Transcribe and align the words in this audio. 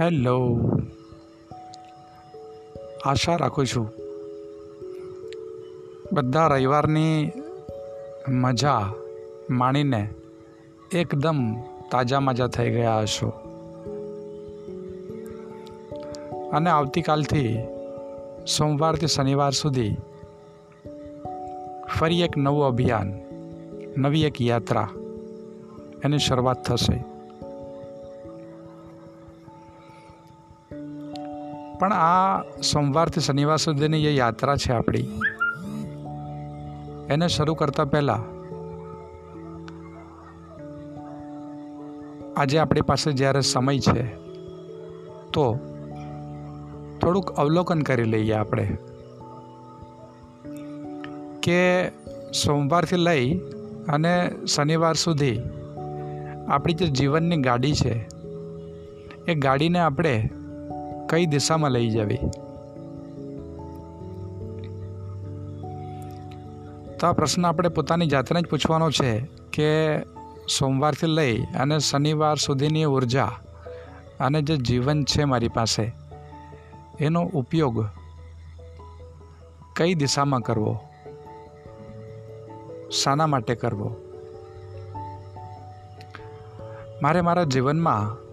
Hello. 0.00 0.58
આશા 3.04 3.36
રાખું 3.36 3.66
છું. 3.66 3.90
બધા 6.12 6.46
રવિવારની 6.46 7.32
મજા 8.28 8.92
માણીને 9.50 10.08
એકદમ 10.92 11.54
તાજા 11.90 12.20
માજા 12.20 12.46
થઈ 12.46 12.70
ગયા 12.70 13.00
હશો. 13.00 13.28
અને 16.52 16.70
આવતીકાલથી 16.70 17.58
સોમવારથી 18.58 19.06
શનિવાર 19.06 19.52
સુધી 19.52 19.96
ફરી 21.98 22.20
એક 22.20 22.36
નવું 22.36 22.64
અભિયાન, 22.64 23.20
નવી 23.96 24.22
એક 24.22 24.42
યાત્રા 24.42 24.88
એની 26.04 26.18
શરૂઆત 26.18 26.64
થશે. 26.64 27.13
પણ 31.78 31.92
આ 31.92 32.62
સોમવારથી 32.62 33.20
શનિવાર 33.20 33.58
સુધીની 33.58 34.02
જે 34.02 34.12
યાત્રા 34.14 34.56
છે 34.56 34.70
આપણી, 34.72 35.06
એને 37.08 37.26
શરૂ 37.28 37.54
કરતાં 37.54 37.90
પહેલાં 37.90 38.22
આજે 42.36 42.56
આપણી 42.58 42.88
પાસે 42.90 43.08
જ્યારે 43.12 43.42
સમય 43.52 43.74
છે, 43.78 44.04
તો 45.32 45.44
થોડુંક 47.00 47.28
અવલોકન 47.42 47.82
કરી 47.82 48.08
લઈએ 48.12 48.34
આપણે 48.34 48.66
કે 51.42 51.60
સોમવારથી 52.42 53.02
લઈ 53.08 53.26
અને 53.88 54.14
શનિવાર 54.46 54.96
સુધી 54.96 55.36
આપણી 56.48 56.78
જે 56.80 56.86
જીવનની 56.98 57.40
ગાડી 57.40 57.74
છે, 57.82 57.94
એ 59.28 59.34
ગાડીને 59.34 59.80
આપણે 59.80 60.14
કઈ 61.14 61.26
દિશામાં 61.26 61.70
લઈ 61.70 61.90
જવી? 61.90 62.18
તો 67.00 67.06
આ 67.06 67.12
પ્રશ્ન 67.12 67.46
આપણે 67.46 67.68
પોતાની 67.68 68.06
જાતને 68.06 68.40
જ 68.40 68.46
પૂછવાનો 68.46 68.90
છે 68.90 69.20
કે 69.52 70.00
સોમવારથી 70.58 71.06
લઈ 71.06 71.42
અને 71.42 71.78
શનિવાર 71.78 72.36
સુધીની 72.36 72.84
ઊર્જા 72.84 73.32
અને 74.20 74.42
જે 74.42 74.56
જીવન 74.56 75.04
છે 75.04 75.24
મારી 75.24 75.48
પાસે, 75.48 75.92
એનો 77.00 77.22
ઉપયોગ 77.22 77.86
કઈ 79.76 79.94
દિશામાં 79.94 80.40
કરવો? 80.40 80.80
શાના 83.02 83.26
માટે 83.26 83.54
કરવો? 83.54 83.96
મારે 87.02 87.20
મારા 87.20 87.44
જીવનમાં 87.44 88.23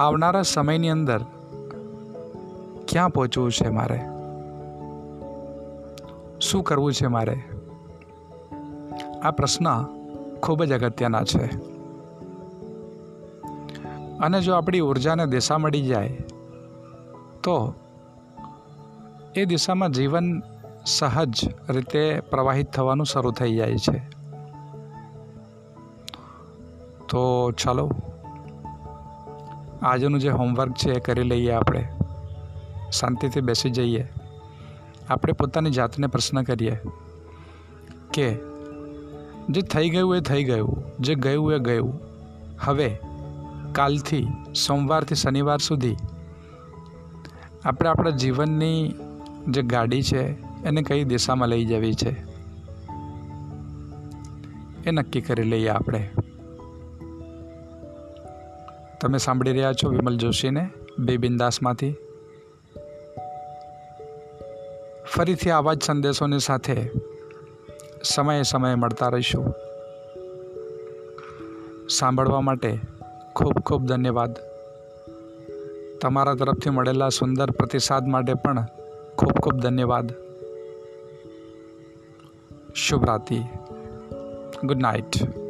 આવનારા 0.00 0.42
સમયની 0.42 0.90
અંદર 0.90 1.24
ક્યાં 2.88 3.08
પહોંચવું 3.08 3.52
છે 3.52 3.68
મારે? 3.68 4.00
શું 6.40 6.62
કરવું 6.62 6.92
છે 6.92 7.06
મારે? 7.06 7.36
આ 9.22 9.30
પ્રશ્ન 9.30 9.84
ખૂબ 10.42 10.64
જ 10.64 10.72
અગત્યના 10.72 11.24
છે. 11.24 11.44
અને 14.18 14.40
જો 14.40 14.54
આપણી 14.54 14.80
ઉર્જાને 14.80 15.26
દિશા 15.26 15.58
મળી 15.58 15.82
જાય, 15.82 16.08
તો 17.42 17.74
એ 19.34 19.44
દિશામાં 19.44 19.90
જીવન 19.90 20.42
સહજ 20.86 21.48
રીતે 21.70 22.20
પ્રવાહિત 22.20 22.72
થવાનું 22.72 23.06
શરૂ 23.06 23.30
થઈ 23.30 23.56
જાય 23.56 23.76
છે. 23.76 23.98
તો 27.08 27.50
ચાલો 27.50 27.90
આજનું 29.82 30.20
જે 30.20 30.28
હોમવર્ક 30.28 30.72
છે 30.72 30.92
એ 30.92 31.00
કરી 31.00 31.22
લઈએ 31.22 31.50
આપણે. 31.50 31.88
શાંતિથી 32.92 33.40
બેસી 33.40 33.70
જઈએ. 33.70 34.08
આપણે 35.08 35.32
પોતાની 35.32 35.70
જાતને 35.70 36.06
પ્રશ્ન 36.06 36.42
કરીએ 36.42 36.78
કે 38.14 38.36
જે 39.50 39.62
થઈ 39.62 39.90
ગયું 39.90 40.16
એ 40.16 40.20
થઈ 40.20 40.44
ગયું, 40.44 40.84
જે 41.00 41.14
ગયું 41.14 41.52
એ 41.52 41.58
ગયું. 41.58 42.00
હવે 42.60 42.98
કાલથી, 43.72 44.26
સોમવારથી, 44.66 45.14
શનિવાર 45.14 45.58
સુધી 45.58 45.96
આપણે 47.64 47.88
આપણા 47.88 48.10
જીવનની 48.10 48.94
જે 49.48 49.62
ગાડી 49.62 50.02
છે 50.02 50.42
એને 50.64 50.82
કઈ 50.82 51.04
દિશામાં 51.04 51.48
લઈ 51.48 51.64
જવી 51.64 51.94
છે 51.94 52.24
એ 54.84 54.90
નક્કી 54.90 55.20
કરી 55.20 55.42
લઈએ 55.42 55.68
આપણે. 55.68 56.10
તમે 59.00 59.18
સાંભળી 59.18 59.52
રહ્યા 59.52 59.72
છો 59.72 59.88
વિમલ 59.88 60.16
જોશીને 60.16 60.70
બે 60.98 61.16
બિંદાસમાંથી. 61.16 61.94
ફરીથી 65.12 65.50
આવા 65.50 65.74
જ 65.74 65.82
સંદેશોની 65.82 66.38
સાથે 66.38 66.90
સમયે 68.02 68.42
સમયે 68.42 68.74
મળતા 68.74 69.08
રહીશું. 69.08 69.54
સાંભળવા 71.88 72.40
માટે 72.40 72.78
ખૂબ 73.36 73.52
ખૂબ 73.52 73.86
ધન્યવાદ. 73.86 74.38
તમારા 76.00 76.34
તરફથી 76.34 76.70
મળેલા 76.70 77.08
સુંદર 77.08 77.50
પ્રતિસાદ 77.50 78.06
માટે 78.06 78.34
પણ 78.34 78.66
ખૂબ 79.18 79.32
ખૂબ 79.32 79.54
ધન્યવાદ. 79.54 80.12
શુભ 82.74 83.06
રાત્રિ 83.06 83.40
ગુડ 84.64 84.82
નાઇટ. 84.82 85.40